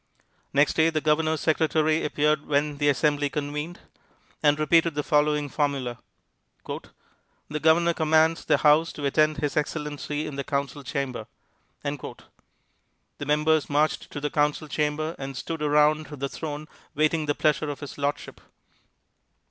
[0.51, 3.81] Next day, the Governor's secretary appeared when the Assembly convened,
[4.41, 5.99] and repeated the following formula:
[6.65, 11.27] "The Governor commands the House to attend His Excellency in the Council Chamber."
[11.83, 12.17] The
[13.27, 17.81] members marched to the Council Chamber and stood around the throne waiting the pleasure of
[17.81, 18.41] His Lordship.